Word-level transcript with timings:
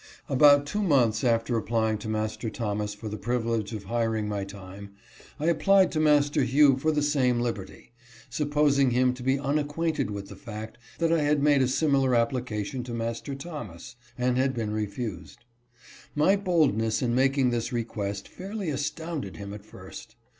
About 0.27 0.65
two 0.65 0.81
months 0.81 1.23
after 1.23 1.55
applying 1.55 1.99
to 1.99 2.09
Master 2.09 2.49
Thomas 2.49 2.95
for 2.95 3.07
the 3.07 3.19
privilege 3.19 3.71
of 3.71 3.83
hiring 3.83 4.27
my 4.27 4.43
time, 4.43 4.93
I 5.39 5.45
applied 5.45 5.91
to 5.91 5.99
Master 5.99 6.41
Hugh 6.41 6.75
for 6.77 6.91
the 6.91 7.03
same 7.03 7.39
liberty, 7.39 7.91
supposing 8.27 8.89
him 8.89 9.13
to 9.13 9.21
be 9.21 9.37
unac 9.37 9.67
quainted 9.67 10.09
with 10.09 10.27
the 10.29 10.35
fact 10.35 10.79
that 10.97 11.13
I 11.13 11.21
had 11.21 11.43
made 11.43 11.61
a 11.61 11.67
similar 11.67 12.13
applica 12.13 12.65
tion 12.65 12.83
to 12.85 12.95
Master 12.95 13.35
Thomas 13.35 13.95
and 14.17 14.39
had 14.39 14.55
been 14.55 14.71
refused. 14.71 15.45
My 16.15 16.35
bold 16.35 16.75
ness 16.75 17.03
in 17.03 17.13
making 17.13 17.51
this 17.51 17.71
request 17.71 18.27
fairly 18.27 18.71
astounded 18.71 19.37
him 19.37 19.53
at 19.53 19.63
first. 19.63 20.15